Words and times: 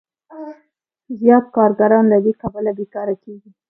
زیات 1.19 1.45
کارګران 1.55 2.03
له 2.13 2.17
دې 2.25 2.33
کبله 2.41 2.71
بېکاره 2.77 3.15
کېږي 3.23 3.49